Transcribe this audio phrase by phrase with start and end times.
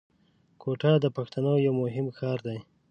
[0.61, 2.57] کوټه د پښتنو یو مهم ښار دی